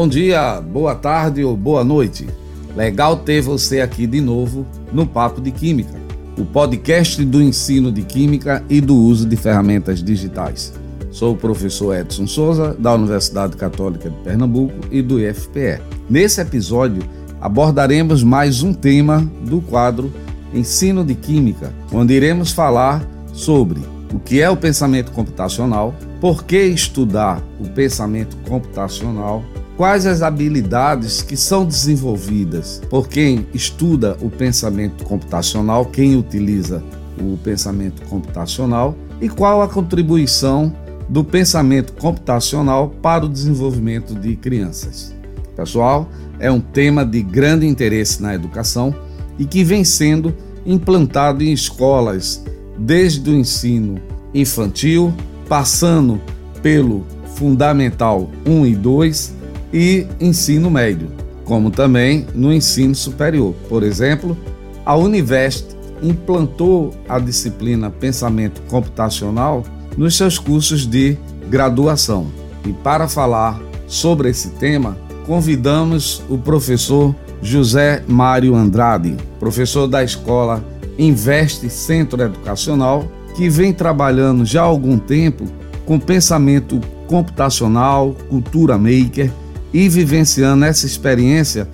[0.00, 2.26] Bom dia, boa tarde ou boa noite.
[2.74, 5.92] Legal ter você aqui de novo no Papo de Química,
[6.38, 10.72] o podcast do ensino de química e do uso de ferramentas digitais.
[11.10, 15.82] Sou o professor Edson Souza, da Universidade Católica de Pernambuco e do IFPE.
[16.08, 17.02] Nesse episódio,
[17.38, 20.10] abordaremos mais um tema do quadro
[20.54, 23.82] Ensino de Química, onde iremos falar sobre
[24.14, 29.44] o que é o pensamento computacional, por que estudar o pensamento computacional,
[29.80, 36.84] quais as habilidades que são desenvolvidas por quem estuda o pensamento computacional, quem utiliza
[37.18, 40.70] o pensamento computacional e qual a contribuição
[41.08, 45.14] do pensamento computacional para o desenvolvimento de crianças.
[45.56, 48.94] Pessoal, é um tema de grande interesse na educação
[49.38, 50.34] e que vem sendo
[50.66, 52.44] implantado em escolas
[52.76, 53.98] desde o ensino
[54.34, 55.10] infantil,
[55.48, 56.20] passando
[56.60, 57.02] pelo
[57.34, 59.39] Fundamental 1 e 2
[59.72, 61.08] e ensino médio,
[61.44, 63.54] como também no ensino superior.
[63.68, 64.36] Por exemplo,
[64.84, 69.64] a Univest implantou a disciplina Pensamento Computacional
[69.96, 71.16] nos seus cursos de
[71.48, 72.26] graduação.
[72.66, 74.96] E para falar sobre esse tema,
[75.26, 80.64] convidamos o professor José Mário Andrade, professor da escola
[80.98, 85.44] Investe Centro Educacional, que vem trabalhando já há algum tempo
[85.86, 89.30] com pensamento computacional, cultura maker
[89.72, 91.68] e vivenciando essa experiência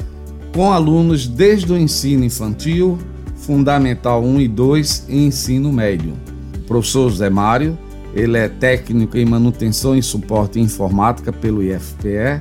[0.54, 2.98] com alunos desde o ensino infantil,
[3.36, 6.14] fundamental 1 e 2 e ensino médio.
[6.56, 7.78] O professor José Mário,
[8.14, 12.40] ele é técnico em manutenção e suporte em informática pelo IFPE,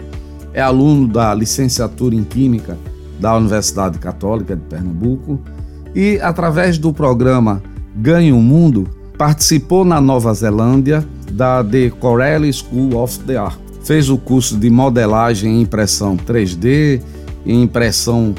[0.54, 2.78] é aluno da licenciatura em química
[3.20, 5.40] da Universidade Católica de Pernambuco
[5.94, 7.62] e, através do programa
[7.96, 8.88] Ganhe o Mundo,
[9.18, 13.65] participou na Nova Zelândia da The Corelli School of the Art.
[13.86, 17.00] Fez o curso de modelagem e impressão 3D
[17.46, 18.34] e impressão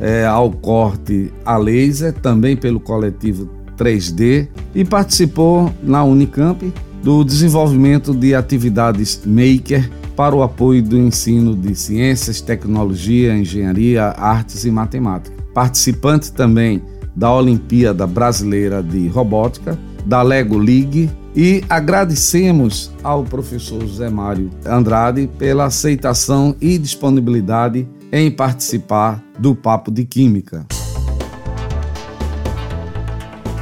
[0.00, 8.14] é, ao corte a laser, também pelo coletivo 3D, e participou na Unicamp do desenvolvimento
[8.14, 15.36] de atividades maker para o apoio do ensino de ciências, tecnologia, engenharia, artes e matemática.
[15.52, 16.80] Participante também
[17.16, 19.76] da Olimpíada Brasileira de Robótica,
[20.06, 28.30] da Lego League e agradecemos ao professor José Mário Andrade pela aceitação e disponibilidade em
[28.30, 30.66] participar do Papo de Química.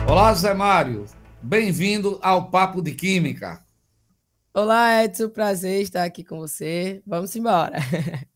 [0.09, 1.06] Olá, José Mário.
[1.41, 3.64] Bem-vindo ao Papo de Química.
[4.53, 7.00] Olá, Edson, prazer estar aqui com você.
[7.06, 7.78] Vamos embora.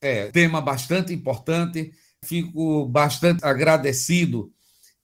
[0.00, 1.92] É, tema bastante importante.
[2.24, 4.52] Fico bastante agradecido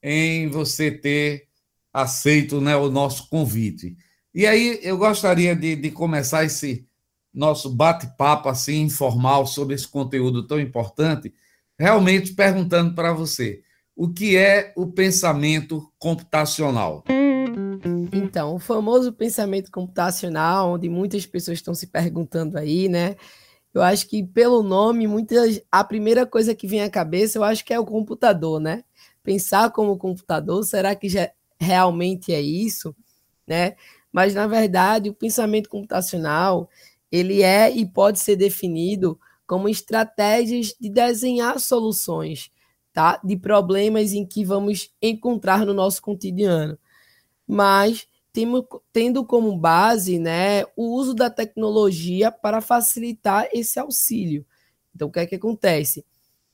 [0.01, 1.49] em você ter
[1.95, 3.97] aceito né, o nosso convite.
[4.35, 6.85] E aí eu gostaria de, de começar esse
[7.33, 11.33] nosso bate-papo assim informal sobre esse conteúdo tão importante,
[11.79, 13.63] realmente perguntando para você
[13.97, 17.05] o que é o pensamento computacional.
[18.13, 23.15] Então, o famoso pensamento computacional, onde muitas pessoas estão se perguntando aí, né?
[23.73, 27.65] Eu acho que pelo nome, muitas a primeira coisa que vem à cabeça, eu acho
[27.65, 28.83] que é o computador, né?
[29.23, 32.95] Pensar como computador, será que já realmente é isso,
[33.47, 33.77] né?
[34.13, 36.69] Mas na verdade, o pensamento computacional,
[37.11, 42.51] ele é e pode ser definido como estratégias de desenhar soluções,
[42.93, 43.21] tá?
[43.25, 46.79] De problemas em que vamos encontrar no nosso cotidiano.
[47.47, 48.09] Mas
[48.93, 54.45] tendo como base, né, o uso da tecnologia para facilitar esse auxílio.
[54.93, 56.05] Então, o que é que acontece?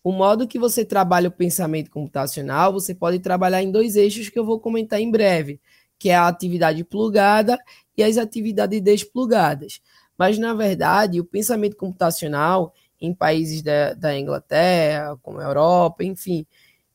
[0.02, 4.38] O modo que você trabalha o pensamento computacional, você pode trabalhar em dois eixos que
[4.38, 5.60] eu vou comentar em breve,
[5.98, 7.58] que é a atividade plugada
[7.96, 9.80] e as atividades desplugadas.
[10.16, 16.46] Mas, na verdade, o pensamento computacional em países da, da Inglaterra, como a Europa, enfim,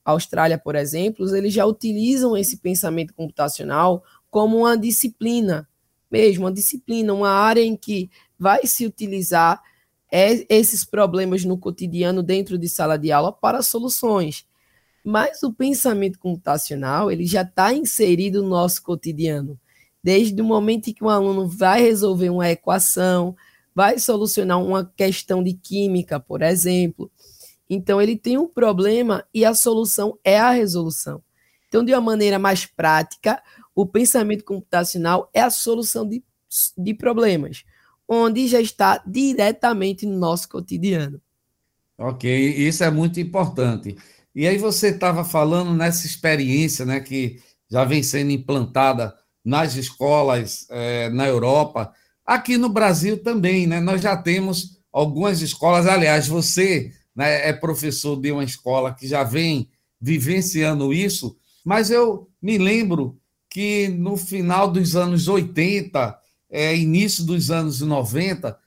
[0.04, 5.68] Austrália, por exemplo, eles já utilizam esse pensamento computacional como uma disciplina,
[6.10, 9.62] mesmo, uma disciplina, uma área em que vai se utilizar
[10.12, 14.46] é esses problemas no cotidiano dentro de sala de aula para soluções.
[15.04, 19.60] Mas o pensamento computacional ele já está inserido no nosso cotidiano.
[20.04, 23.36] Desde o momento em que um aluno vai resolver uma equação,
[23.74, 27.12] vai solucionar uma questão de química, por exemplo.
[27.70, 31.22] Então, ele tem um problema e a solução é a resolução.
[31.68, 33.42] Então, de uma maneira mais prática,
[33.76, 36.24] o pensamento computacional é a solução de,
[36.78, 37.66] de problemas
[38.08, 41.22] onde já está diretamente no nosso cotidiano.
[41.98, 43.96] Ok, isso é muito importante.
[44.34, 50.66] E aí você estava falando nessa experiência, né, que já vem sendo implantada nas escolas
[50.70, 51.94] é, na Europa,
[52.26, 53.80] aqui no Brasil também, né?
[53.80, 59.24] Nós já temos algumas escolas, aliás, você né, é professor de uma escola que já
[59.24, 59.70] vem
[60.02, 63.18] vivenciando isso, mas eu me lembro
[63.50, 66.18] que no final dos anos 80,
[66.56, 68.58] é, início dos anos 90,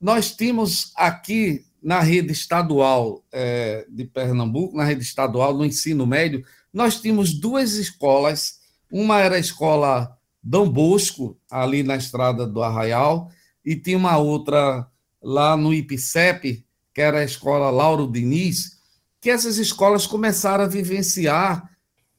[0.00, 6.42] nós tínhamos aqui na rede estadual é, de Pernambuco, na rede estadual no ensino médio,
[6.72, 8.60] nós tínhamos duas escolas.
[8.90, 13.30] Uma era a escola Dom Bosco, ali na estrada do Arraial,
[13.62, 14.86] e tinha uma outra
[15.22, 18.78] lá no IPCEP, que era a escola Lauro Diniz,
[19.20, 21.70] que essas escolas começaram a vivenciar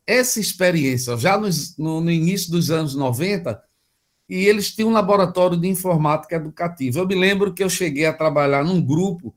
[0.06, 1.50] essa experiência já no,
[1.80, 3.60] no, no início dos anos 90,
[4.30, 7.00] e eles tinham um laboratório de informática educativa.
[7.00, 9.34] Eu me lembro que eu cheguei a trabalhar num grupo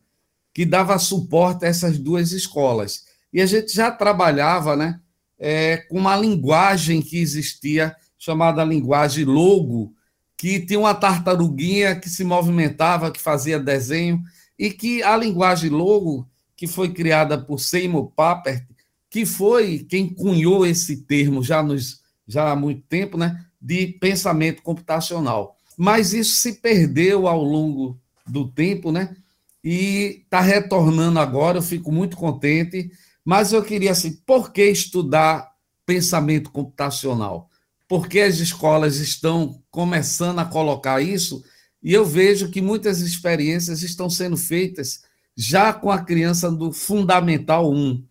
[0.53, 3.05] que dava suporte a essas duas escolas.
[3.33, 5.01] E a gente já trabalhava né,
[5.39, 9.95] é, com uma linguagem que existia, chamada linguagem logo,
[10.37, 14.23] que tinha uma tartaruguinha que se movimentava, que fazia desenho,
[14.59, 18.67] e que a linguagem logo, que foi criada por Seymour Papert,
[19.09, 24.63] que foi quem cunhou esse termo já, nos, já há muito tempo, né, de pensamento
[24.63, 25.57] computacional.
[25.77, 29.17] Mas isso se perdeu ao longo do tempo, né?
[29.63, 32.91] E está retornando agora, eu fico muito contente.
[33.25, 35.51] Mas eu queria assim, por que estudar
[35.85, 37.51] pensamento computacional?
[37.89, 41.43] Porque as escolas estão começando a colocar isso,
[41.83, 45.03] e eu vejo que muitas experiências estão sendo feitas
[45.37, 48.05] já com a criança do Fundamental 1.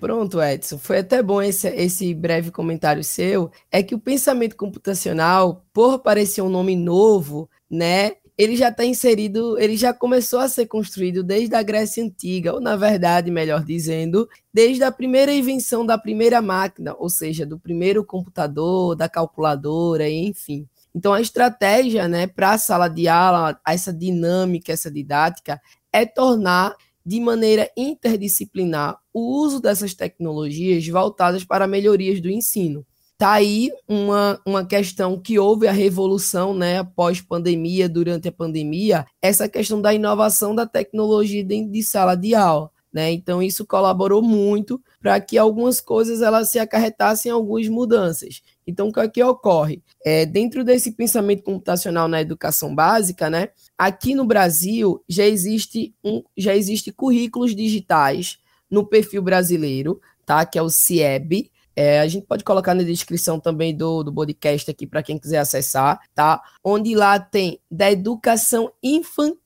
[0.00, 0.78] Pronto, Edson.
[0.78, 3.50] Foi até bom esse, esse breve comentário seu.
[3.70, 8.12] É que o pensamento computacional, por parecer um nome novo, né?
[8.38, 12.60] Ele já está inserido, ele já começou a ser construído desde a Grécia Antiga, ou
[12.60, 18.02] na verdade, melhor dizendo, desde a primeira invenção da primeira máquina, ou seja, do primeiro
[18.02, 20.66] computador, da calculadora, enfim.
[20.94, 25.60] Então, a estratégia né, para a sala de aula, essa dinâmica, essa didática,
[25.92, 26.74] é tornar
[27.04, 32.84] de maneira interdisciplinar o uso dessas tecnologias voltadas para melhorias do ensino.
[33.12, 39.04] Está aí uma, uma questão que houve a revolução né, após pandemia, durante a pandemia,
[39.20, 42.70] essa questão da inovação da tecnologia dentro de sala de aula.
[42.92, 43.12] Né?
[43.12, 48.42] Então, isso colaborou muito para que algumas coisas elas se acarretassem algumas mudanças.
[48.66, 49.82] Então, o que, é que ocorre?
[50.04, 53.50] É, dentro desse pensamento computacional na educação básica, né,
[53.80, 58.38] aqui no Brasil já existe, um, já existe currículos digitais
[58.70, 60.44] no perfil brasileiro, tá?
[60.44, 64.70] que é o CIEB, é, a gente pode colocar na descrição também do, do podcast
[64.70, 66.42] aqui para quem quiser acessar, tá?
[66.62, 69.39] Onde lá tem da educação infantil,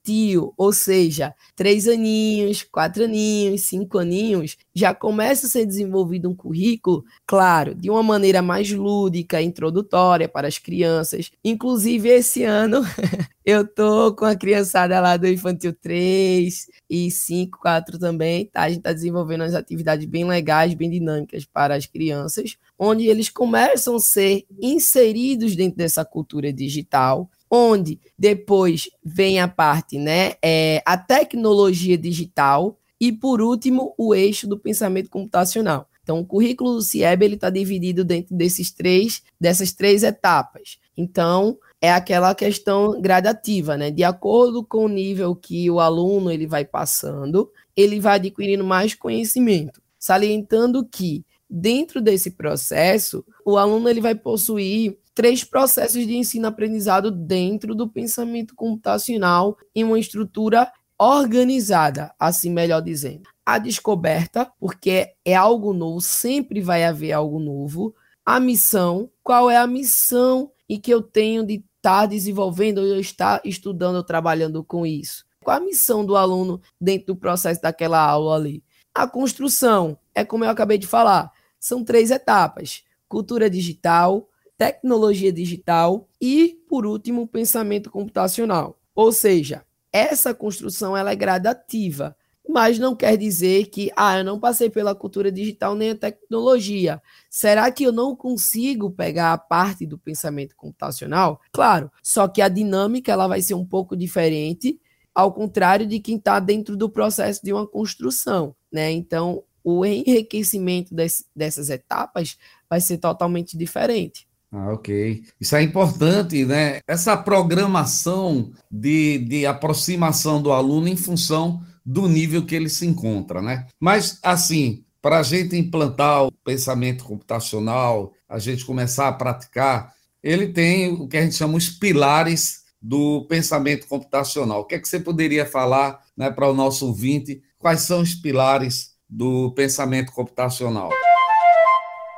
[0.56, 7.04] ou seja, três aninhos, quatro aninhos, cinco aninhos, já começa a ser desenvolvido um currículo,
[7.26, 11.30] claro, de uma maneira mais lúdica, introdutória para as crianças.
[11.44, 12.82] Inclusive, esse ano
[13.44, 18.62] eu tô com a criançada lá do Infantil 3 e 5, 4 também, tá?
[18.62, 23.30] A gente tá desenvolvendo umas atividades bem legais, bem dinâmicas para as crianças, onde eles
[23.30, 30.82] começam a ser inseridos dentro dessa cultura digital, onde depois vem a parte, né, é,
[30.84, 35.88] a tecnologia digital e, por último, o eixo do pensamento computacional.
[36.02, 40.78] Então, o currículo do CIEB está dividido dentro desses três, dessas três etapas.
[40.96, 43.90] Então, é aquela questão gradativa, né?
[43.90, 48.94] De acordo com o nível que o aluno ele vai passando, ele vai adquirindo mais
[48.94, 57.10] conhecimento, salientando que dentro desse processo, o aluno ele vai possuir três processos de ensino-aprendizado
[57.10, 63.28] dentro do pensamento computacional em uma estrutura organizada, assim melhor dizendo.
[63.46, 67.94] A descoberta, porque é algo novo, sempre vai haver algo novo.
[68.24, 72.98] A missão, qual é a missão e que eu tenho de estar tá desenvolvendo, ou
[72.98, 75.24] estar estudando, trabalhando com isso?
[75.42, 78.64] Qual a missão do aluno dentro do processo daquela aula ali?
[78.94, 81.30] A construção, é como eu acabei de falar,
[81.60, 84.26] são três etapas: cultura digital,
[84.56, 88.78] tecnologia digital e, por último, pensamento computacional.
[88.94, 92.16] Ou seja, essa construção ela é gradativa,
[92.48, 97.00] mas não quer dizer que ah, eu não passei pela cultura digital nem a tecnologia.
[97.30, 101.40] Será que eu não consigo pegar a parte do pensamento computacional?
[101.52, 104.78] Claro, só que a dinâmica ela vai ser um pouco diferente,
[105.14, 108.90] ao contrário de quem está dentro do processo de uma construção, né?
[108.90, 112.36] Então, o enriquecimento desse, dessas etapas
[112.68, 114.28] vai ser totalmente diferente.
[114.56, 115.24] Ah, ok.
[115.40, 116.78] Isso é importante, né?
[116.86, 123.42] Essa programação de, de aproximação do aluno em função do nível que ele se encontra,
[123.42, 123.66] né?
[123.80, 129.92] Mas, assim, para a gente implantar o pensamento computacional, a gente começar a praticar,
[130.22, 134.60] ele tem o que a gente chama os pilares do pensamento computacional.
[134.60, 137.42] O que é que você poderia falar né, para o nosso ouvinte?
[137.58, 140.90] Quais são os pilares do pensamento computacional?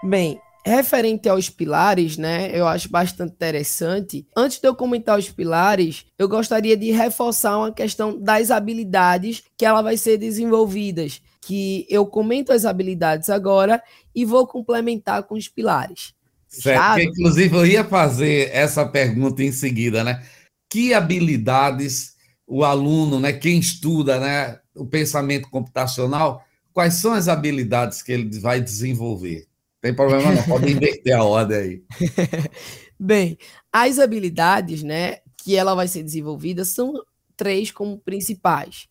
[0.05, 4.27] Bem, referente aos pilares, né, eu acho bastante interessante.
[4.37, 9.65] Antes de eu comentar os pilares, eu gostaria de reforçar uma questão das habilidades que
[9.65, 13.81] ela vai ser desenvolvidas, que eu comento as habilidades agora
[14.13, 16.13] e vou complementar com os pilares.
[16.49, 17.01] Certo.
[17.01, 20.23] Inclusive, eu ia fazer essa pergunta em seguida, né?
[20.69, 28.03] Que habilidades o aluno, né, quem estuda né, o pensamento computacional, quais são as habilidades
[28.03, 29.47] que ele vai desenvolver?
[29.81, 31.83] Tem problema não, pode inverter a ordem aí.
[32.99, 33.37] Bem,
[33.73, 36.95] as habilidades né, que ela vai ser desenvolvida são
[37.37, 38.89] três como principais.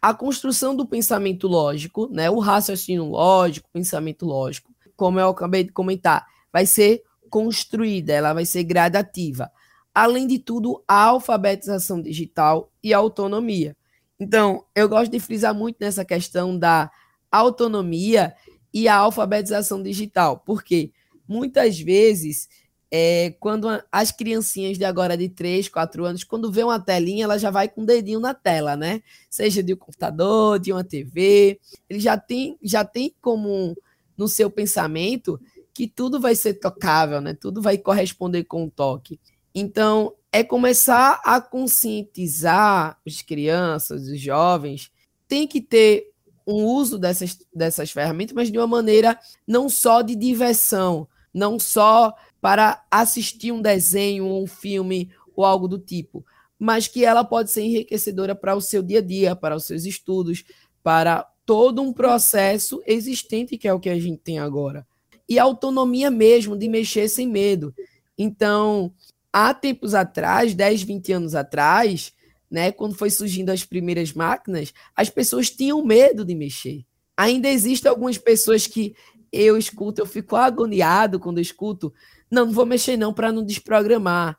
[0.00, 5.72] A construção do pensamento lógico, né, o raciocínio lógico, pensamento lógico, como eu acabei de
[5.72, 9.50] comentar, vai ser construída, ela vai ser gradativa.
[9.94, 13.76] Além de tudo, a alfabetização digital e a autonomia.
[14.18, 16.90] Então, eu gosto de frisar muito nessa questão da
[17.30, 18.34] autonomia
[18.72, 20.92] e a alfabetização digital, porque
[21.26, 22.48] muitas vezes,
[22.90, 27.38] é, quando as criancinhas de agora de 3, 4 anos, quando vê uma telinha, ela
[27.38, 29.02] já vai com o dedinho na tela, né?
[29.28, 33.76] Seja de um computador, de uma TV, ele já tem, já tem como
[34.16, 35.40] no seu pensamento
[35.72, 37.32] que tudo vai ser tocável, né?
[37.32, 39.20] Tudo vai corresponder com o toque.
[39.54, 44.90] Então, é começar a conscientizar as crianças, os jovens,
[45.26, 46.09] tem que ter
[46.46, 52.14] um uso dessas, dessas ferramentas, mas de uma maneira não só de diversão, não só
[52.40, 56.24] para assistir um desenho um filme ou algo do tipo,
[56.58, 59.84] mas que ela pode ser enriquecedora para o seu dia a dia, para os seus
[59.84, 60.44] estudos,
[60.82, 64.86] para todo um processo existente que é o que a gente tem agora
[65.30, 67.72] e autonomia mesmo de mexer sem medo.
[68.18, 68.92] Então,
[69.32, 72.12] há tempos atrás, 10, 20 anos atrás,
[72.50, 76.84] né, quando foi surgindo as primeiras máquinas, as pessoas tinham medo de mexer.
[77.16, 78.94] Ainda existem algumas pessoas que
[79.32, 81.92] eu escuto, eu fico agoniado quando eu escuto,
[82.30, 84.38] não, não vou mexer não para não desprogramar.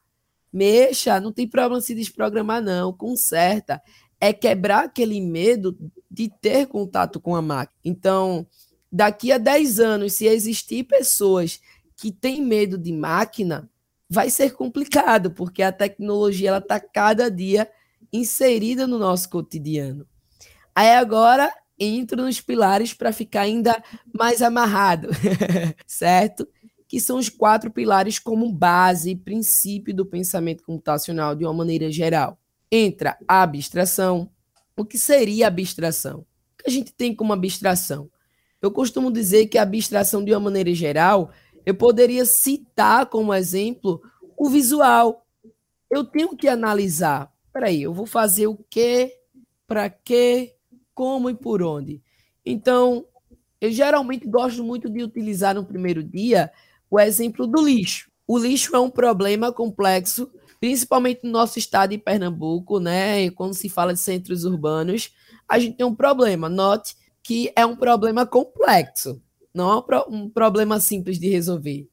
[0.52, 3.82] Mexa, não tem problema se desprogramar não, conserta.
[4.20, 5.78] É quebrar aquele medo
[6.10, 7.80] de ter contato com a máquina.
[7.86, 8.46] Então,
[8.92, 11.62] daqui a 10 anos, se existir pessoas
[11.96, 13.70] que têm medo de máquina,
[14.10, 17.70] vai ser complicado, porque a tecnologia ela está cada dia
[18.12, 20.06] inserida no nosso cotidiano.
[20.76, 25.10] Aí agora entro nos pilares para ficar ainda mais amarrado,
[25.88, 26.48] certo?
[26.88, 31.92] Que são os quatro pilares como base e princípio do pensamento computacional de uma maneira
[31.92, 32.38] geral.
[32.72, 34.30] Entra a abstração.
[34.78, 36.20] O que seria abstração?
[36.20, 38.10] O que a gente tem como abstração?
[38.62, 41.32] Eu costumo dizer que a abstração, de uma maneira geral,
[41.66, 44.02] eu poderia citar como exemplo
[44.38, 45.26] o visual.
[45.90, 47.32] Eu tenho que analisar.
[47.54, 49.14] Peraí, eu vou fazer o quê,
[49.68, 50.56] para quê,
[50.94, 52.02] como e por onde.
[52.46, 53.06] Então,
[53.60, 56.52] eu geralmente gosto muito de utilizar no primeiro dia
[56.90, 58.10] o exemplo do lixo.
[58.28, 63.26] O lixo é um problema complexo, principalmente no nosso estado de Pernambuco, né?
[63.26, 65.14] E quando se fala de centros urbanos,
[65.48, 66.48] a gente tem um problema.
[66.48, 69.22] Note que é um problema complexo,
[69.54, 71.91] não é um problema simples de resolver.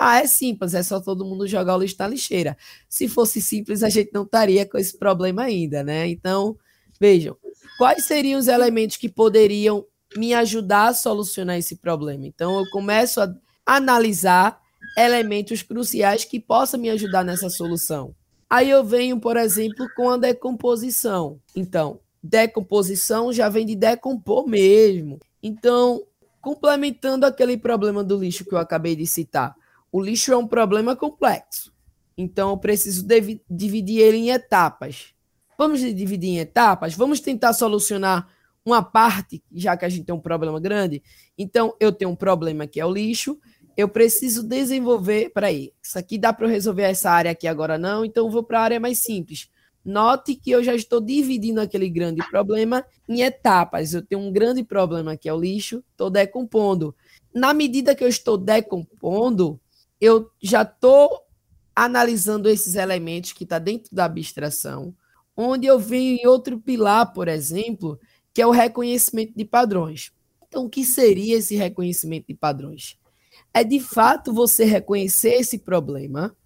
[0.00, 2.56] Ah, é simples, é só todo mundo jogar o lixo na lixeira.
[2.88, 6.06] Se fosse simples, a gente não estaria com esse problema ainda, né?
[6.06, 6.56] Então,
[7.00, 7.36] vejam,
[7.76, 9.84] quais seriam os elementos que poderiam
[10.16, 12.24] me ajudar a solucionar esse problema?
[12.26, 13.34] Então, eu começo a
[13.66, 14.60] analisar
[14.96, 18.14] elementos cruciais que possam me ajudar nessa solução.
[18.48, 21.40] Aí eu venho, por exemplo, com a decomposição.
[21.56, 25.18] Então, decomposição já vem de decompor mesmo.
[25.42, 26.04] Então,
[26.40, 29.54] complementando aquele problema do lixo que eu acabei de citar,
[29.90, 31.72] o lixo é um problema complexo.
[32.16, 33.06] Então, eu preciso
[33.48, 35.14] dividir ele em etapas.
[35.56, 36.94] Vamos dividir em etapas?
[36.94, 38.28] Vamos tentar solucionar
[38.64, 41.02] uma parte, já que a gente tem um problema grande.
[41.36, 43.38] Então, eu tenho um problema que é o lixo.
[43.76, 45.30] Eu preciso desenvolver.
[45.30, 48.60] Peraí, isso aqui dá para resolver essa área aqui agora não, então eu vou para
[48.60, 49.48] a área mais simples.
[49.84, 53.94] Note que eu já estou dividindo aquele grande problema em etapas.
[53.94, 56.94] Eu tenho um grande problema que é o lixo, estou decompondo.
[57.32, 59.58] Na medida que eu estou decompondo,
[60.00, 61.22] eu já estou
[61.74, 64.94] analisando esses elementos que está dentro da abstração,
[65.36, 67.98] onde eu venho em outro pilar, por exemplo,
[68.34, 70.12] que é o reconhecimento de padrões.
[70.46, 72.98] Então, o que seria esse reconhecimento de padrões?
[73.52, 76.36] É de fato você reconhecer esse problema,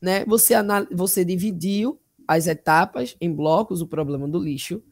[0.00, 0.24] né?
[0.24, 0.54] Você,
[0.90, 4.82] você dividiu as etapas em blocos, o problema do lixo.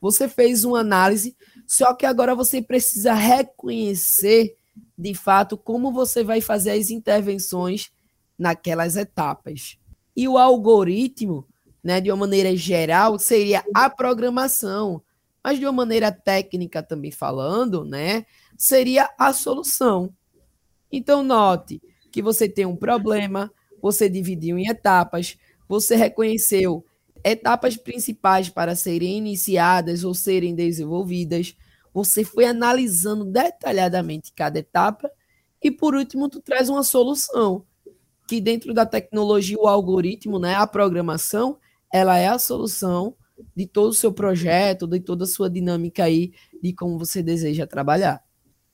[0.00, 4.54] Você fez uma análise, só que agora você precisa reconhecer
[4.96, 7.90] de fato como você vai fazer as intervenções
[8.38, 9.78] naquelas etapas.
[10.16, 11.46] E o algoritmo
[11.84, 15.02] né, de uma maneira geral, seria a programação,
[15.42, 18.24] mas de uma maneira técnica também falando, né,
[18.56, 20.10] seria a solução.
[20.90, 25.36] Então, note que você tem um problema, você dividiu em etapas,
[25.68, 26.82] você reconheceu
[27.22, 31.54] etapas principais para serem iniciadas ou serem desenvolvidas,
[31.94, 35.08] você foi analisando detalhadamente cada etapa
[35.62, 37.64] e por último tu traz uma solução
[38.26, 41.56] que dentro da tecnologia o algoritmo, né, a programação,
[41.92, 43.14] ela é a solução
[43.54, 46.32] de todo o seu projeto, de toda a sua dinâmica aí
[46.62, 48.22] de como você deseja trabalhar.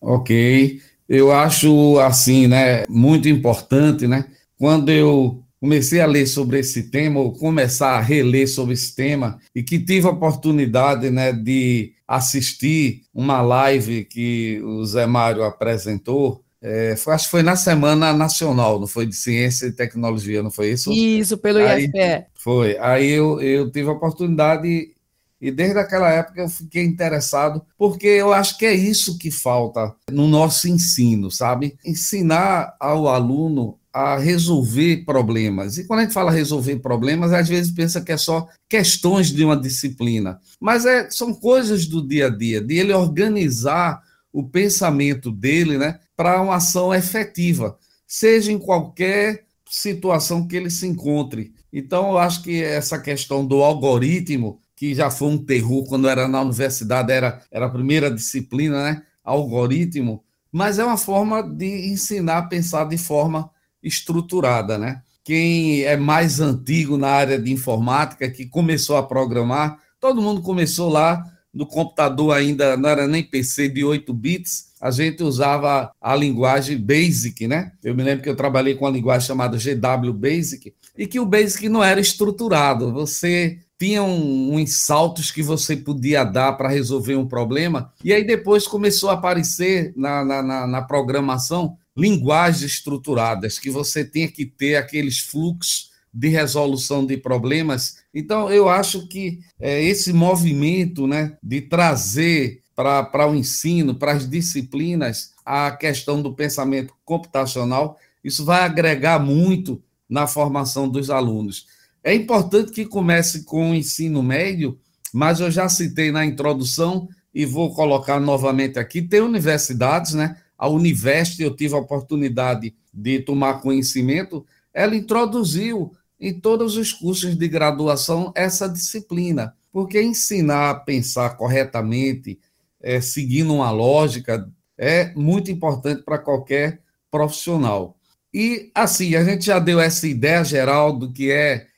[0.01, 6.91] Ok, eu acho assim, né, muito importante, né, quando eu comecei a ler sobre esse
[6.91, 11.93] tema, ou começar a reler sobre esse tema, e que tive a oportunidade, né, de
[12.11, 18.13] assistir uma live que o Zé Mário apresentou, é, foi, acho que foi na Semana
[18.13, 20.91] Nacional, não foi de Ciência e Tecnologia, não foi isso?
[20.91, 22.27] Isso, pelo Aí, IFE.
[22.35, 22.77] Foi.
[22.81, 24.93] Aí eu, eu tive a oportunidade
[25.41, 29.95] e desde aquela época eu fiquei interessado, porque eu acho que é isso que falta
[30.11, 31.79] no nosso ensino, sabe?
[31.87, 35.79] Ensinar ao aluno a resolver problemas.
[35.79, 39.45] E quando a gente fala resolver problemas, às vezes pensa que é só questões de
[39.45, 40.41] uma disciplina.
[40.61, 45.99] Mas é, são coisas do dia a dia, de ele organizar o pensamento dele né,
[46.17, 51.53] para uma ação efetiva, seja em qualquer situação que ele se encontre.
[51.73, 56.29] Então, eu acho que essa questão do algoritmo, que já foi um terror quando era
[56.29, 59.03] na universidade, era, era a primeira disciplina, né?
[59.23, 63.51] Algoritmo, mas é uma forma de ensinar a pensar de forma
[63.83, 65.03] estruturada, né?
[65.23, 70.89] Quem é mais antigo na área de informática, que começou a programar, todo mundo começou
[70.89, 76.17] lá no computador ainda, não era nem PC de 8 bits, a gente usava a
[76.17, 77.73] linguagem BASIC, né?
[77.83, 81.27] Eu me lembro que eu trabalhei com a linguagem chamada GW Basic, e que o
[81.27, 87.17] BASIC não era estruturado, você tinha um, uns saltos que você podia dar para resolver
[87.17, 93.59] um problema, e aí depois começou a aparecer na, na, na, na programação linguagens estruturadas,
[93.59, 97.99] que você tinha que ter aqueles fluxos de resolução de problemas.
[98.13, 104.29] Então, eu acho que é, esse movimento né, de trazer para o ensino, para as
[104.29, 111.67] disciplinas, a questão do pensamento computacional, isso vai agregar muito na formação dos alunos.
[112.03, 114.79] É importante que comece com o ensino médio,
[115.13, 120.37] mas eu já citei na introdução e vou colocar novamente aqui: tem universidades, né?
[120.61, 124.45] A Univest, eu tive a oportunidade de tomar conhecimento,
[124.75, 132.39] ela introduziu em todos os cursos de graduação essa disciplina, porque ensinar a pensar corretamente,
[132.83, 134.47] é, seguindo uma lógica,
[134.77, 137.97] é muito importante para qualquer profissional.
[138.33, 141.69] E, assim, a gente já deu essa ideia geral do que é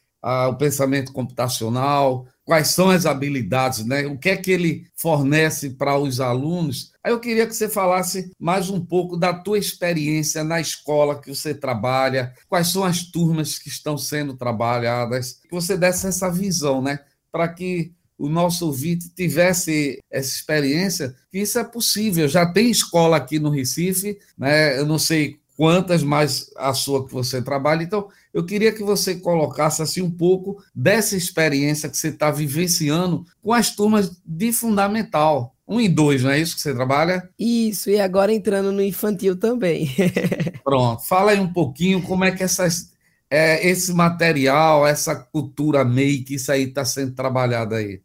[0.49, 4.07] o pensamento computacional, quais são as habilidades, né?
[4.07, 6.92] o que é que ele fornece para os alunos.
[7.05, 11.35] Aí eu queria que você falasse mais um pouco da tua experiência na escola que
[11.35, 16.81] você trabalha, quais são as turmas que estão sendo trabalhadas, que você desse essa visão,
[16.81, 17.01] né?
[17.31, 22.29] Para que o nosso ouvinte tivesse essa experiência, que isso é possível.
[22.29, 24.79] Já tem escola aqui no Recife, né?
[24.79, 27.83] Eu não sei quantas mais a sua que você trabalha.
[27.83, 33.27] Então, eu queria que você colocasse assim um pouco dessa experiência que você está vivenciando
[33.43, 35.57] com as turmas de fundamental.
[35.73, 37.27] Um e dois, não é isso que você trabalha?
[37.39, 39.89] Isso, e agora entrando no infantil também.
[40.63, 42.93] Pronto, fala aí um pouquinho como é que essas,
[43.31, 48.03] é, esse material, essa cultura make, isso aí está sendo trabalhado aí.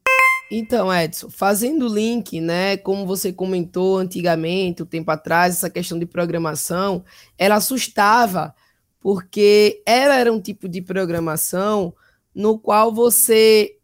[0.49, 5.99] Então, Edson, fazendo link, né, como você comentou antigamente, o um tempo atrás, essa questão
[5.99, 7.03] de programação,
[7.37, 8.55] ela assustava,
[9.01, 11.93] porque ela era um tipo de programação
[12.33, 13.75] no qual você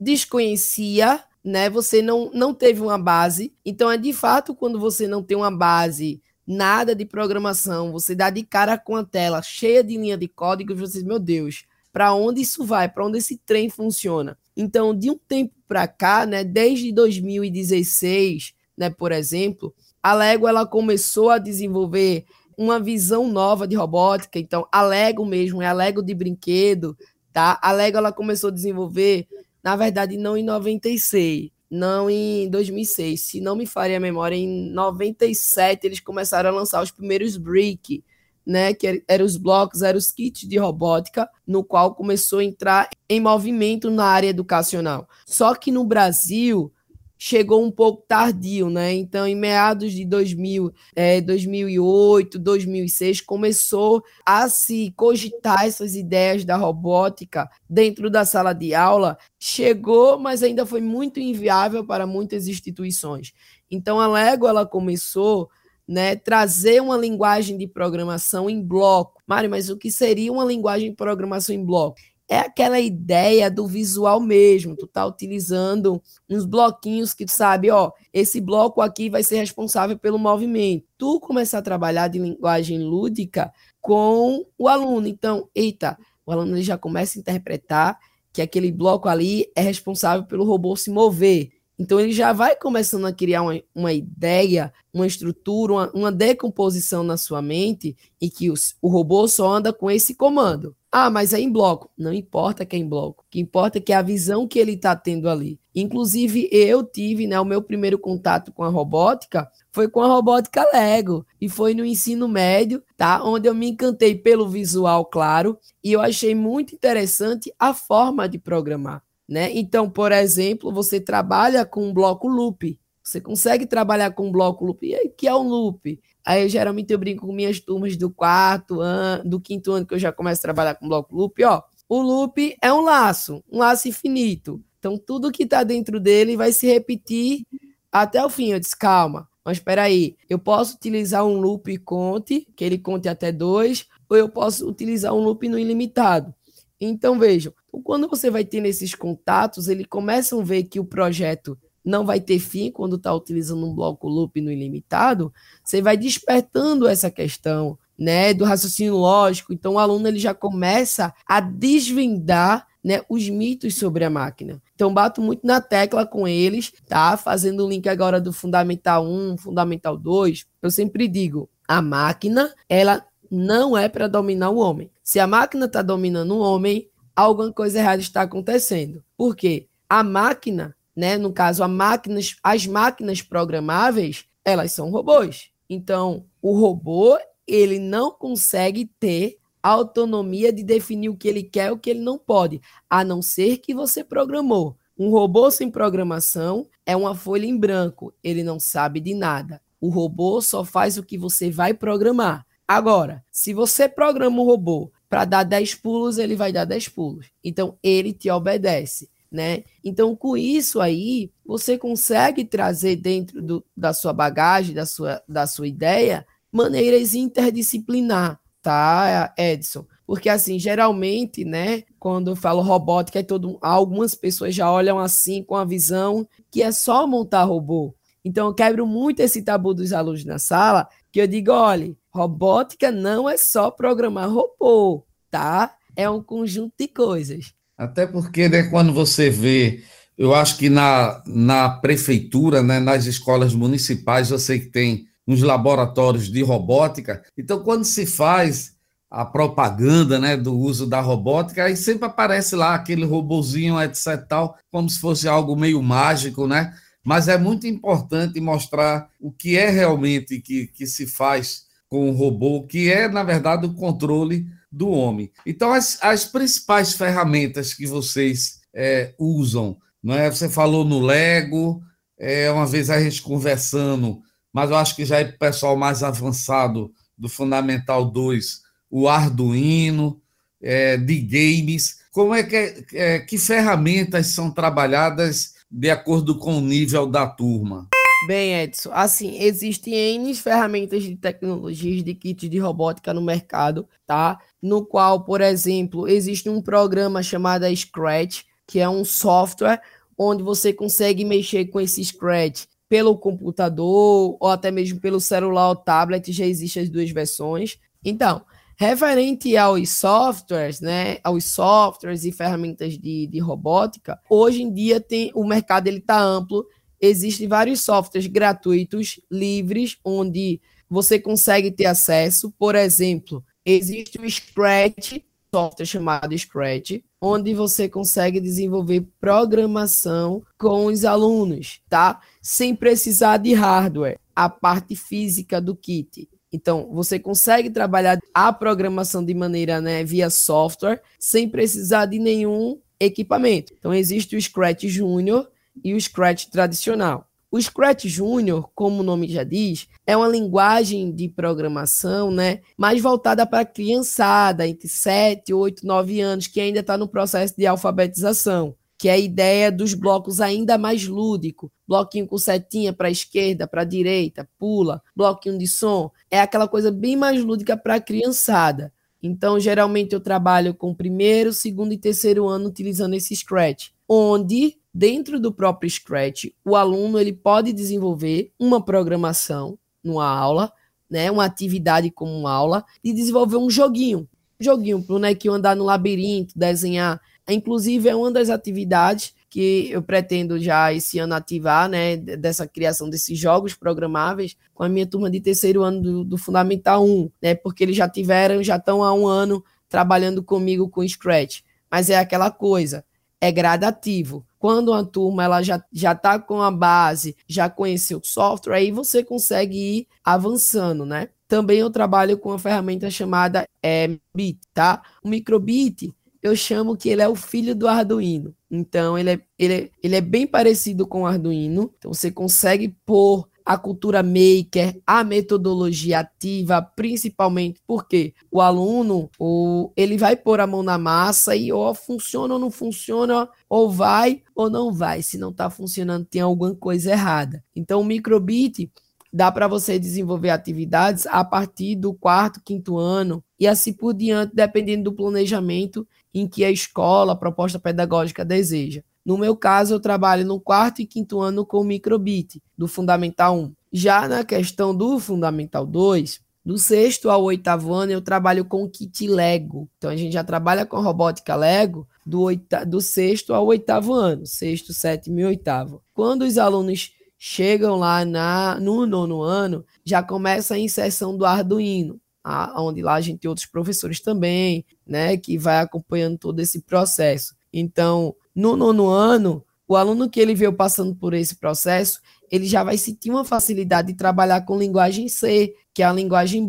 [0.00, 3.54] desconhecia, né, você não, não teve uma base.
[3.64, 8.28] Então, é de fato, quando você não tem uma base, nada de programação, você dá
[8.28, 12.12] de cara com a tela cheia de linha de código, você diz, meu Deus, para
[12.12, 12.86] onde isso vai?
[12.86, 14.38] Para onde esse trem funciona?
[14.54, 20.66] Então, de um tempo para cá, né, desde 2016, né, por exemplo, a Lego ela
[20.66, 22.26] começou a desenvolver
[22.58, 24.38] uma visão nova de robótica.
[24.38, 26.96] Então, a Lego mesmo, é a Lego de brinquedo,
[27.32, 27.58] tá?
[27.62, 29.26] A Lego ela começou a desenvolver,
[29.68, 33.20] na verdade, não em 96, não em 2006.
[33.20, 38.02] Se não me faria a memória, em 97 eles começaram a lançar os primeiros Brick,
[38.46, 42.88] né, que eram os blocos, eram os kits de robótica, no qual começou a entrar
[43.10, 45.06] em movimento na área educacional.
[45.26, 46.72] Só que no Brasil,
[47.18, 48.94] chegou um pouco tardio, né?
[48.94, 56.56] Então, em meados de 2000, é, 2008, 2006, começou a se cogitar essas ideias da
[56.56, 59.18] robótica dentro da sala de aula.
[59.38, 63.32] Chegou, mas ainda foi muito inviável para muitas instituições.
[63.68, 65.50] Então, a Lego ela começou
[65.86, 69.20] né, trazer uma linguagem de programação em bloco.
[69.26, 71.98] Mário, mas o que seria uma linguagem de programação em bloco?
[72.28, 74.76] É aquela ideia do visual mesmo.
[74.76, 79.98] Tu tá utilizando uns bloquinhos que tu sabe, ó, esse bloco aqui vai ser responsável
[79.98, 80.86] pelo movimento.
[80.98, 85.08] Tu começar a trabalhar de linguagem lúdica com o aluno.
[85.08, 87.98] Então, eita, o aluno ele já começa a interpretar
[88.32, 91.50] que aquele bloco ali é responsável pelo robô se mover.
[91.78, 97.04] Então ele já vai começando a criar uma, uma ideia, uma estrutura, uma, uma, decomposição
[97.04, 100.74] na sua mente em que os, o robô só anda com esse comando.
[100.90, 101.90] Ah, mas é em bloco.
[101.96, 103.22] Não importa que é em bloco.
[103.22, 105.60] O que importa é que é a visão que ele está tendo ali.
[105.74, 110.66] Inclusive, eu tive, né, o meu primeiro contato com a robótica foi com a robótica
[110.72, 111.26] Lego.
[111.40, 113.22] E foi no ensino médio, tá?
[113.22, 115.58] Onde eu me encantei pelo visual, claro.
[115.84, 119.02] E eu achei muito interessante a forma de programar.
[119.28, 119.50] Né?
[119.52, 122.80] Então, por exemplo, você trabalha com um bloco loop.
[123.02, 124.86] Você consegue trabalhar com um bloco loop.
[124.86, 126.00] E que é um loop?
[126.24, 129.98] Aí, geralmente, eu brinco com minhas turmas do quarto ano, do quinto ano, que eu
[129.98, 131.42] já começo a trabalhar com bloco loop.
[131.44, 134.62] Ó, o loop é um laço, um laço infinito.
[134.78, 137.46] Então, tudo que está dentro dele vai se repetir
[137.90, 138.52] até o fim.
[138.52, 143.08] Eu disse, calma, mas espera aí, eu posso utilizar um loop conte, que ele conte
[143.08, 146.34] até dois, ou eu posso utilizar um loop no ilimitado.
[146.80, 147.52] Então, vejam,
[147.84, 152.20] quando você vai tendo esses contatos, eles começam a ver que o projeto não vai
[152.20, 155.32] ter fim quando está utilizando um bloco loop no ilimitado,
[155.64, 159.52] você vai despertando essa questão né, do raciocínio lógico.
[159.52, 164.62] Então, o aluno ele já começa a desvendar né, os mitos sobre a máquina.
[164.74, 167.16] Então, bato muito na tecla com eles, tá?
[167.16, 170.46] Fazendo o link agora do Fundamental 1, Fundamental 2.
[170.62, 174.90] Eu sempre digo, a máquina, ela não é para dominar o homem.
[175.02, 176.88] Se a máquina está dominando o homem,
[177.22, 179.02] alguma coisa errada está acontecendo.
[179.16, 179.68] Por quê?
[179.88, 181.16] A máquina né?
[181.16, 185.48] No caso, máquinas, as máquinas programáveis, elas são robôs.
[185.70, 191.70] Então, o robô, ele não consegue ter autonomia de definir o que ele quer e
[191.70, 194.76] o que ele não pode, a não ser que você programou.
[194.98, 199.62] Um robô sem programação é uma folha em branco, ele não sabe de nada.
[199.80, 202.44] O robô só faz o que você vai programar.
[202.66, 207.26] Agora, se você programa um robô para dar 10 pulos, ele vai dar 10 pulos.
[207.42, 209.64] Então, ele te obedece né?
[209.84, 215.46] Então, com isso aí, você consegue trazer dentro do, da sua bagagem, da sua, da
[215.46, 219.84] sua ideia, maneiras interdisciplinar, tá, Edson?
[220.06, 225.42] Porque, assim, geralmente, né, quando eu falo robótica, é todo, algumas pessoas já olham assim,
[225.42, 227.94] com a visão que é só montar robô.
[228.24, 232.90] Então, eu quebro muito esse tabu dos alunos na sala, que eu digo, olha, robótica
[232.90, 235.74] não é só programar robô, tá?
[235.94, 237.54] É um conjunto de coisas.
[237.76, 239.84] Até porque, né, quando você vê,
[240.16, 245.42] eu acho que na, na prefeitura, né, nas escolas municipais, eu sei que tem uns
[245.42, 247.22] laboratórios de robótica.
[247.36, 248.72] Então, quando se faz
[249.08, 254.26] a propaganda né, do uso da robótica, aí sempre aparece lá aquele robozinho, etc.
[254.28, 256.74] tal, como se fosse algo meio mágico, né?
[257.04, 262.12] Mas é muito importante mostrar o que é realmente que, que se faz com o
[262.12, 265.32] robô, que é, na verdade, o controle do homem.
[265.46, 270.30] Então, as, as principais ferramentas que vocês é, usam, não é?
[270.30, 271.82] Você falou no Lego,
[272.18, 274.20] é, uma vez a gente conversando,
[274.52, 280.20] mas eu acho que já é o pessoal mais avançado do Fundamental 2, o Arduino,
[280.60, 281.98] é, de games.
[282.12, 287.88] Como é que, é, que ferramentas são trabalhadas de acordo com o nível da turma?
[288.26, 294.40] Bem, Edson, assim, existem N ferramentas de tecnologias de kit de robótica no mercado, tá?
[294.60, 299.80] No qual, por exemplo, existe um programa chamado Scratch, que é um software
[300.16, 305.76] onde você consegue mexer com esse Scratch pelo computador ou até mesmo pelo celular ou
[305.76, 307.78] tablet, já existem as duas versões.
[308.04, 308.42] Então,
[308.76, 315.30] referente aos softwares, né, aos softwares e ferramentas de, de robótica, hoje em dia tem
[315.34, 316.66] o mercado ele está amplo
[317.00, 322.52] existem vários softwares gratuitos, livres, onde você consegue ter acesso.
[322.58, 325.18] Por exemplo, existe o Scratch,
[325.54, 332.20] software chamado Scratch, onde você consegue desenvolver programação com os alunos, tá?
[332.40, 336.28] Sem precisar de hardware, a parte física do kit.
[336.52, 342.80] Então, você consegue trabalhar a programação de maneira, né, via software, sem precisar de nenhum
[342.98, 343.74] equipamento.
[343.78, 345.46] Então, existe o Scratch Junior,
[345.84, 347.28] e o Scratch tradicional.
[347.50, 353.00] O Scratch Junior, como o nome já diz, é uma linguagem de programação né, mais
[353.00, 357.66] voltada para a criançada, entre 7, 8, 9 anos, que ainda está no processo de
[357.66, 361.72] alfabetização, que é a ideia dos blocos ainda mais lúdico.
[361.86, 366.10] Bloquinho com setinha para a esquerda, para a direita, pula, bloquinho de som.
[366.30, 368.92] É aquela coisa bem mais lúdica para a criançada.
[369.22, 375.38] Então, geralmente, eu trabalho com primeiro, segundo e terceiro ano utilizando esse Scratch, onde dentro
[375.38, 380.72] do próprio Scratch, o aluno ele pode desenvolver uma programação numa aula,
[381.10, 384.28] né, uma atividade como uma aula, e desenvolver um joguinho.
[384.58, 387.20] Joguinho para o bonequinho andar no labirinto, desenhar.
[387.48, 393.08] Inclusive, é uma das atividades que eu pretendo já esse ano ativar, né, dessa criação
[393.08, 397.54] desses jogos programáveis com a minha turma de terceiro ano do, do Fundamental 1, né,
[397.54, 401.60] porque eles já tiveram, já estão há um ano trabalhando comigo com Scratch.
[401.90, 403.04] Mas é aquela coisa,
[403.40, 404.44] é gradativo.
[404.58, 408.90] Quando uma turma ela já já está com a base, já conheceu o software, aí
[408.90, 411.28] você consegue ir avançando, né?
[411.46, 415.02] Também eu trabalho com uma ferramenta chamada é, Bit, tá?
[415.22, 418.54] O Microbit, eu chamo que ele é o filho do Arduino.
[418.70, 421.92] Então, ele é, ele é, ele é bem parecido com o Arduino.
[421.98, 429.92] Então, você consegue pôr a cultura maker, a metodologia ativa, principalmente porque o aluno, o,
[429.94, 434.42] ele vai pôr a mão na massa e ou funciona ou não funciona, ou vai
[434.54, 435.20] ou não vai.
[435.20, 437.62] Se não está funcionando, tem alguma coisa errada.
[437.76, 438.90] Então, o microbit
[439.30, 444.54] dá para você desenvolver atividades a partir do quarto, quinto ano e assim por diante,
[444.54, 449.02] dependendo do planejamento em que a escola, a proposta pedagógica deseja.
[449.28, 453.58] No meu caso, eu trabalho no quarto e quinto ano com o microbit, do Fundamental
[453.58, 453.74] 1.
[453.92, 459.28] Já na questão do Fundamental 2, do sexto ao oitavo ano, eu trabalho com kit
[459.28, 459.86] Lego.
[459.98, 464.46] Então, a gente já trabalha com robótica Lego do, oita do sexto ao oitavo ano,
[464.46, 466.02] sexto, sétimo e oitavo.
[466.14, 472.18] Quando os alunos chegam lá na, no nono ano, já começa a inserção do Arduino,
[472.42, 476.80] a, onde lá a gente tem outros professores também, né, que vai acompanhando todo esse
[476.80, 477.57] processo.
[477.72, 482.84] Então, no nono ano, o aluno que ele veio passando por esse processo, ele já
[482.84, 486.68] vai sentir uma facilidade de trabalhar com linguagem C, que é a linguagem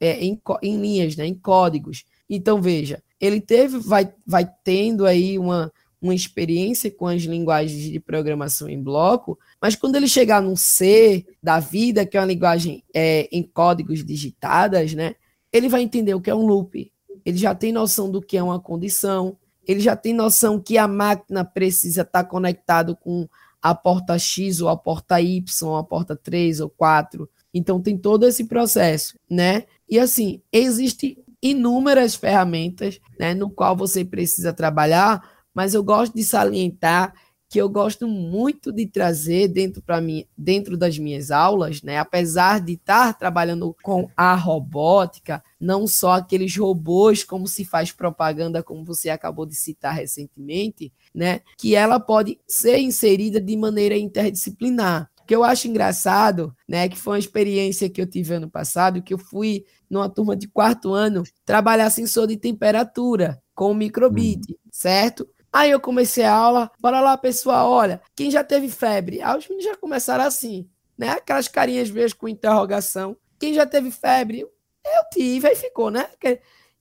[0.00, 2.04] é, em, em linhas, né, em códigos.
[2.28, 8.00] Então, veja, ele teve, vai, vai tendo aí uma, uma experiência com as linguagens de
[8.00, 12.82] programação em bloco, mas quando ele chegar no C da vida, que é uma linguagem
[12.94, 15.14] é, em códigos digitadas, né,
[15.52, 16.90] ele vai entender o que é um loop.
[17.24, 20.88] Ele já tem noção do que é uma condição, ele já tem noção que a
[20.88, 23.28] máquina precisa estar conectado com
[23.62, 27.28] a porta X ou a porta Y, ou a porta 3 ou 4.
[27.52, 29.64] Então tem todo esse processo, né?
[29.88, 35.22] E assim, existem inúmeras ferramentas, né, no qual você precisa trabalhar,
[35.54, 37.14] mas eu gosto de salientar
[37.50, 41.98] que eu gosto muito de trazer dentro mim, dentro das minhas aulas, né?
[41.98, 48.62] Apesar de estar trabalhando com a robótica, não só aqueles robôs como se faz propaganda,
[48.62, 51.40] como você acabou de citar recentemente, né?
[51.58, 55.10] Que ela pode ser inserida de maneira interdisciplinar.
[55.20, 56.88] O que eu acho engraçado, né?
[56.88, 60.46] Que foi uma experiência que eu tive ano passado, que eu fui numa turma de
[60.46, 64.56] quarto ano trabalhar sensor de temperatura com o microbit, hum.
[64.70, 65.28] certo?
[65.52, 69.20] Aí eu comecei a aula, bora lá, pessoal, olha, quem já teve febre?
[69.20, 71.10] Aí os meninos já começaram assim, né?
[71.10, 73.16] Aquelas carinhas vezes com interrogação.
[73.38, 74.42] Quem já teve febre?
[74.42, 76.08] Eu tive, aí ficou, né?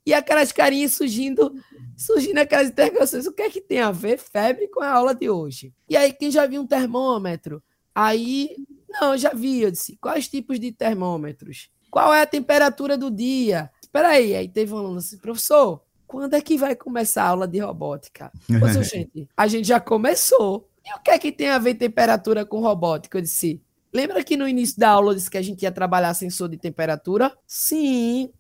[0.06, 1.54] E aquelas carinhas surgindo,
[1.98, 3.26] surgindo aquelas interrogações.
[3.28, 5.74] O que é que tem a ver febre com a aula de hoje?
[5.88, 7.62] E aí, quem já viu um termômetro?
[7.94, 8.56] Aí,
[8.90, 11.70] não, já vi, eu disse, quais tipos de termômetros?
[11.92, 13.70] Qual é a temperatura do dia?
[13.82, 17.48] Espera aí, aí teve um aluno assim, professor, quando é que vai começar a aula
[17.48, 18.32] de robótica?
[18.60, 20.68] Pois, gente, a gente já começou.
[20.84, 23.20] E o que é que tem a ver temperatura com robótica?
[23.20, 23.62] Eu disse,
[23.94, 26.58] lembra que no início da aula eu disse que a gente ia trabalhar sensor de
[26.58, 27.32] temperatura?
[27.46, 28.32] Sim.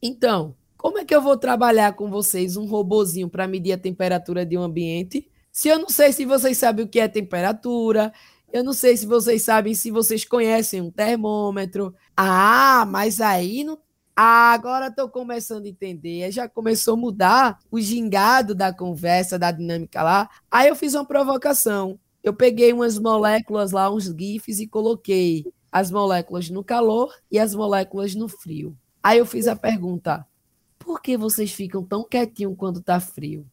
[0.00, 4.46] Então, como é que eu vou trabalhar com vocês um robozinho para medir a temperatura
[4.46, 5.28] de um ambiente?
[5.50, 8.12] Se eu não sei se vocês sabem o que é temperatura,
[8.52, 11.92] eu não sei se vocês sabem se vocês conhecem um termômetro.
[12.16, 13.76] Ah, mas aí não
[14.18, 16.32] ah, agora estou começando a entender.
[16.32, 20.30] Já começou a mudar o gingado da conversa, da dinâmica lá.
[20.50, 22.00] Aí eu fiz uma provocação.
[22.24, 27.54] Eu peguei umas moléculas lá, uns GIFs, e coloquei as moléculas no calor e as
[27.54, 28.74] moléculas no frio.
[29.02, 30.26] Aí eu fiz a pergunta:
[30.78, 33.46] por que vocês ficam tão quietinhos quando tá frio?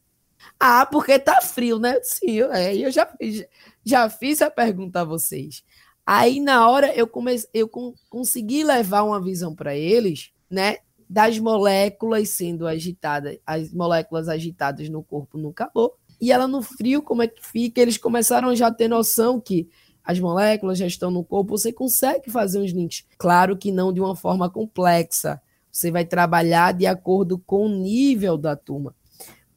[0.58, 2.00] Ah, porque tá frio, né?
[2.02, 3.46] Sim, eu, é, eu já, fiz,
[3.84, 5.62] já fiz a pergunta a vocês.
[6.06, 7.10] Aí, na hora, eu,
[7.54, 7.70] eu
[8.10, 10.78] consegui levar uma visão para eles né,
[11.10, 17.02] das moléculas sendo agitadas, as moléculas agitadas no corpo no calor, E ela no frio,
[17.02, 17.82] como é que fica?
[17.82, 19.68] Eles começaram a já ter noção que
[20.04, 23.04] as moléculas já estão no corpo, você consegue fazer uns links.
[23.18, 25.42] Claro que não de uma forma complexa.
[25.72, 28.96] Você vai trabalhar de acordo com o nível da turma.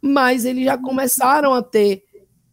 [0.01, 2.05] Mas eles já começaram a ter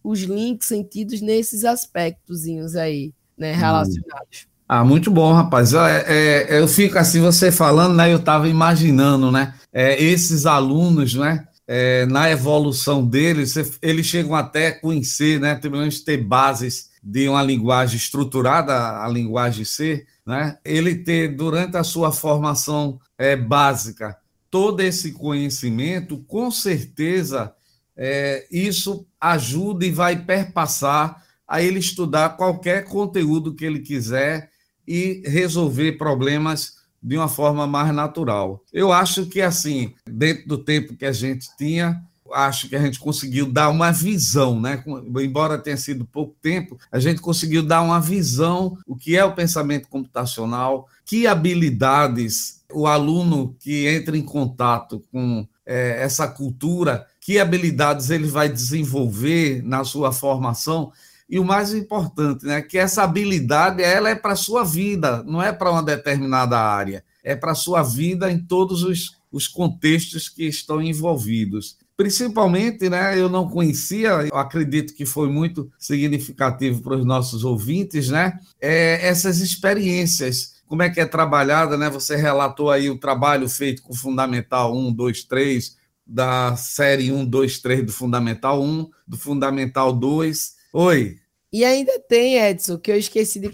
[0.02, 2.44] os links sentidos nesses aspectos
[2.76, 4.53] aí, né, hum.
[4.68, 5.74] Ah, muito bom, rapaz.
[5.74, 8.10] É, é, eu fico assim, você falando, né?
[8.12, 9.54] Eu estava imaginando, né?
[9.72, 11.46] É, esses alunos, né?
[11.66, 15.54] É, na evolução deles, eles chegam até a conhecer, né?
[15.54, 20.56] Pelo menos ter bases de uma linguagem estruturada, a linguagem C, né?
[20.64, 24.16] Ele ter, durante a sua formação é, básica,
[24.50, 27.52] todo esse conhecimento, com certeza,
[27.94, 34.53] é, isso ajuda e vai perpassar a ele estudar qualquer conteúdo que ele quiser
[34.86, 38.62] e resolver problemas de uma forma mais natural.
[38.72, 42.98] Eu acho que, assim, dentro do tempo que a gente tinha, acho que a gente
[42.98, 44.82] conseguiu dar uma visão, né?
[45.20, 49.34] Embora tenha sido pouco tempo, a gente conseguiu dar uma visão o que é o
[49.34, 57.38] pensamento computacional, que habilidades o aluno que entra em contato com é, essa cultura, que
[57.38, 60.92] habilidades ele vai desenvolver na sua formação
[61.28, 65.42] e o mais importante, né, que essa habilidade ela é para a sua vida, não
[65.42, 70.28] é para uma determinada área, é para a sua vida em todos os, os contextos
[70.28, 71.78] que estão envolvidos.
[71.96, 78.08] Principalmente, né, eu não conhecia, eu acredito que foi muito significativo para os nossos ouvintes,
[78.08, 83.48] né, é, essas experiências, como é que é trabalhada, né, você relatou aí o trabalho
[83.48, 89.16] feito com Fundamental 1, 2, 3, da série 1, 2, 3 do Fundamental 1, do
[89.16, 91.18] Fundamental 2, Oi.
[91.52, 93.48] E ainda tem, Edson, que eu esqueci de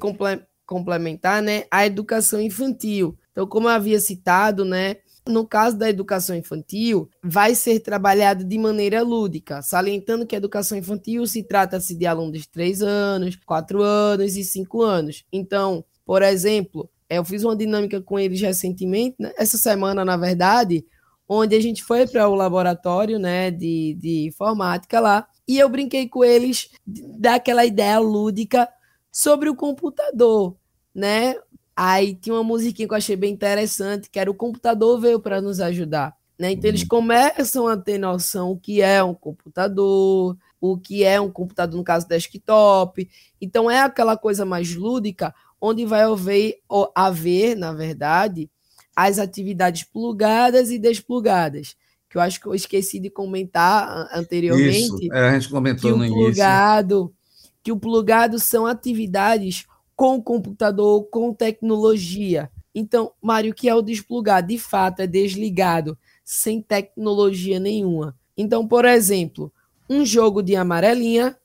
[0.64, 1.64] complementar, né?
[1.70, 3.14] A educação infantil.
[3.30, 4.96] Então, como eu havia citado, né?
[5.28, 10.78] No caso da educação infantil, vai ser trabalhado de maneira lúdica, salientando que a educação
[10.78, 15.26] infantil se trata-se de alunos de 3 anos, 4 anos e 5 anos.
[15.30, 19.30] Então, por exemplo, eu fiz uma dinâmica com eles recentemente, né?
[19.36, 20.86] essa semana, na verdade,
[21.28, 26.08] onde a gente foi para o laboratório né, de, de informática lá, e eu brinquei
[26.08, 28.68] com eles daquela ideia lúdica
[29.10, 30.56] sobre o computador,
[30.94, 31.34] né?
[31.74, 35.40] Aí tinha uma musiquinha que eu achei bem interessante, que era o computador veio para
[35.40, 36.52] nos ajudar, né?
[36.52, 36.88] Então eles uhum.
[36.88, 41.82] começam a ter noção o que é um computador, o que é um computador no
[41.82, 43.10] caso desktop.
[43.40, 46.60] Então é aquela coisa mais lúdica, onde vai haver,
[46.94, 48.48] haver na verdade,
[48.94, 51.74] as atividades plugadas e desplugadas
[52.10, 55.04] que eu acho que eu esqueci de comentar anteriormente.
[55.04, 57.14] Isso, é, a gente comentou no plugado, início.
[57.62, 62.50] Que o plugado são atividades com computador, com tecnologia.
[62.74, 64.48] Então, Mário, o que é o desplugado?
[64.48, 68.16] De fato, é desligado, sem tecnologia nenhuma.
[68.36, 69.52] Então, por exemplo,
[69.88, 71.36] um jogo de amarelinha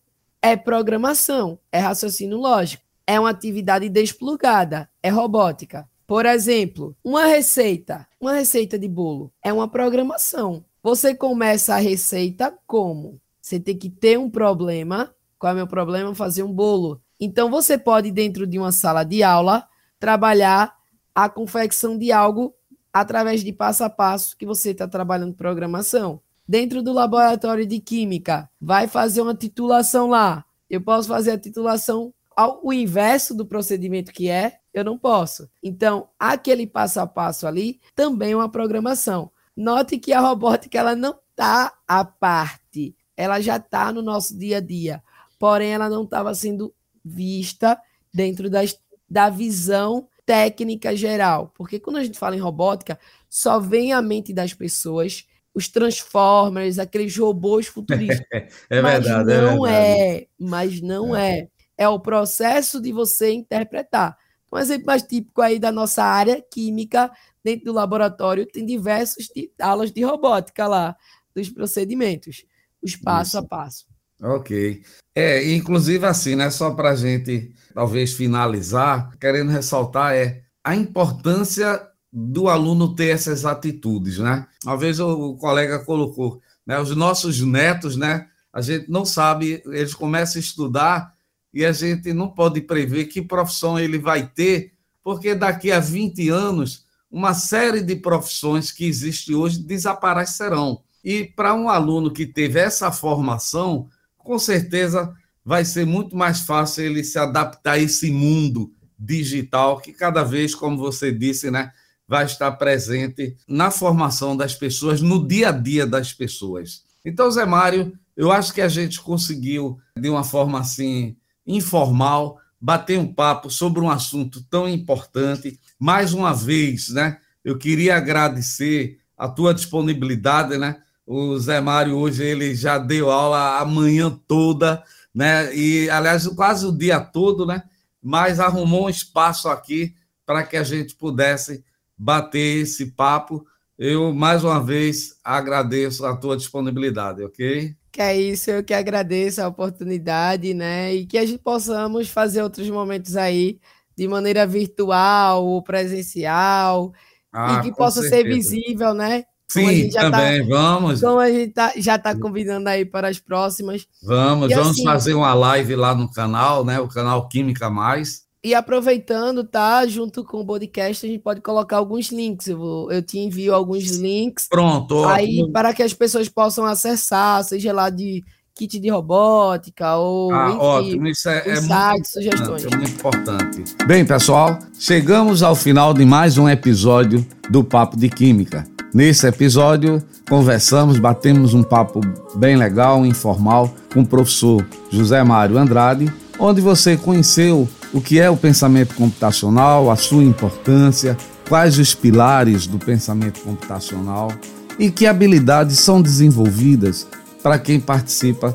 [0.41, 5.87] é programação, é raciocínio lógico, é uma atividade desplugada, é robótica.
[6.07, 10.63] Por exemplo, uma receita, uma receita de bolo é uma programação.
[10.83, 13.19] Você começa a receita como?
[13.41, 15.13] Você tem que ter um problema.
[15.39, 16.13] Qual é o meu problema?
[16.13, 17.01] Fazer um bolo.
[17.19, 19.67] Então você pode dentro de uma sala de aula
[19.99, 20.75] trabalhar
[21.13, 22.53] a confecção de algo
[22.93, 26.21] através de passo a passo que você está trabalhando programação.
[26.47, 30.45] Dentro do laboratório de química, vai fazer uma titulação lá.
[30.69, 35.49] Eu posso fazer a titulação ao o inverso do procedimento que é eu não posso.
[35.63, 39.31] Então, aquele passo a passo ali também é uma programação.
[39.55, 44.57] Note que a robótica ela não está à parte, ela já está no nosso dia
[44.57, 45.01] a dia,
[45.39, 47.79] porém ela não estava sendo vista
[48.13, 48.77] dentro das,
[49.09, 54.33] da visão técnica geral, porque quando a gente fala em robótica, só vem à mente
[54.33, 58.27] das pessoas os Transformers, aqueles robôs futuristas.
[58.69, 60.23] é mas verdade, não é, verdade.
[60.23, 61.39] é, mas não é.
[61.39, 61.47] é.
[61.77, 64.17] É o processo de você interpretar.
[64.51, 67.11] Um exemplo mais típico aí da nossa área, química,
[67.43, 69.27] dentro do laboratório, tem diversas
[69.59, 70.95] aulas de robótica lá,
[71.35, 72.45] dos procedimentos,
[72.81, 73.37] os passo Isso.
[73.37, 73.85] a passo.
[74.21, 74.81] Ok.
[75.13, 81.85] É, inclusive assim, né, só para a gente talvez finalizar, querendo ressaltar é a importância
[82.11, 84.47] do aluno ter essas atitudes, né?
[84.63, 89.93] Uma vez o colega colocou, né, os nossos netos, né, a gente não sabe, eles
[89.93, 91.14] começam a estudar
[91.55, 96.27] e a gente não pode prever que profissão ele vai ter, porque daqui a 20
[96.27, 100.81] anos, uma série de profissões que existem hoje desaparecerão.
[101.01, 103.87] E para um aluno que teve essa formação,
[104.17, 109.93] com certeza vai ser muito mais fácil ele se adaptar a esse mundo digital que
[109.93, 111.71] cada vez, como você disse, né,
[112.05, 116.83] vai estar presente na formação das pessoas, no dia a dia das pessoas.
[117.05, 122.97] Então, Zé Mário, Eu acho que a gente conseguiu, de uma forma assim, informal, bater
[122.97, 125.59] um papo sobre um assunto tão importante.
[125.79, 127.19] Mais uma vez, né?
[127.43, 130.81] Eu queria agradecer a tua disponibilidade, né?
[131.05, 134.83] O Zé Mário hoje ele já deu aula a manhã toda,
[135.13, 135.55] né?
[135.55, 137.63] E aliás, quase o dia todo, né?
[138.01, 141.63] Mas arrumou um espaço aqui para que a gente pudesse
[141.97, 143.45] bater esse papo.
[143.77, 147.75] Eu mais uma vez agradeço a tua disponibilidade, ok?
[147.95, 150.93] Que é isso, eu que agradeço a oportunidade, né?
[150.93, 153.57] E que a gente possamos fazer outros momentos aí
[153.95, 156.91] de maneira virtual ou presencial
[157.31, 158.21] ah, e que possa certeza.
[158.21, 159.23] ser visível, né?
[159.47, 160.99] Sim, tá também, tá, vamos.
[160.99, 163.87] Como a gente tá, já está convidando aí para as próximas.
[164.03, 166.77] Vamos, e vamos assim, fazer uma live lá no canal, né?
[166.81, 168.24] O canal Química Mais.
[168.45, 169.87] E aproveitando, tá?
[169.87, 172.45] Junto com o podcast, a gente pode colocar alguns links.
[172.45, 174.45] Eu, vou, eu te envio alguns links.
[174.47, 175.03] Pronto.
[175.05, 175.51] Aí, ótimo.
[175.51, 178.23] para que as pessoas possam acessar, seja lá de
[178.53, 181.07] kit de robótica ou ah, enfim, ótimo.
[181.07, 182.65] Isso é, é muito sugestões.
[182.65, 183.63] É muito importante.
[183.87, 188.63] Bem, pessoal, chegamos ao final de mais um episódio do Papo de Química.
[188.93, 191.99] Nesse episódio, conversamos, batemos um papo
[192.35, 198.29] bem legal, informal, com o professor José Mário Andrade, onde você conheceu o que é
[198.29, 201.15] o pensamento computacional, a sua importância,
[201.47, 204.33] quais os pilares do pensamento computacional
[204.77, 207.07] e que habilidades são desenvolvidas
[207.41, 208.53] para quem participa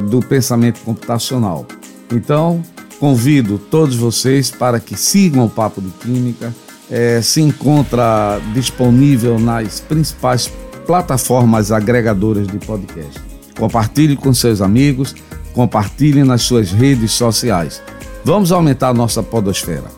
[0.00, 1.66] do pensamento computacional.
[2.10, 2.62] Então,
[2.98, 6.54] convido todos vocês para que sigam o Papo de Química.
[6.90, 10.50] É, se encontra disponível nas principais
[10.86, 13.20] plataformas agregadoras de podcast.
[13.58, 15.14] Compartilhe com seus amigos,
[15.52, 17.82] compartilhe nas suas redes sociais.
[18.24, 19.90] Vamos aumentar nossa podosfera.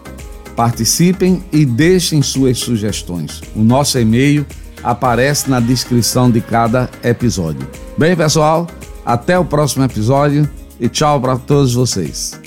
[0.55, 3.41] Participem e deixem suas sugestões.
[3.55, 4.45] O nosso e-mail
[4.83, 7.67] aparece na descrição de cada episódio.
[7.97, 8.67] Bem, pessoal,
[9.05, 10.49] até o próximo episódio
[10.79, 12.41] e tchau para todos vocês.